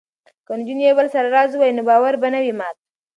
که 0.45 0.51
نجونې 0.59 0.83
یو 0.85 0.97
بل 0.99 1.07
سره 1.15 1.27
راز 1.35 1.49
ووايي 1.53 1.73
نو 1.77 1.83
باور 1.89 2.13
به 2.21 2.27
نه 2.33 2.39
وي 2.43 2.53
مات. 2.59 2.77